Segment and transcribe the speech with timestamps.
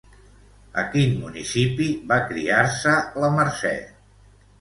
[0.83, 3.75] A quin municipi va criar-se la Mercè?